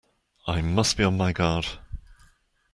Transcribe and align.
I 0.47 0.61
must 0.63 0.97
be 0.97 1.03
on 1.03 1.15
my 1.17 1.31
guard! 1.31 1.67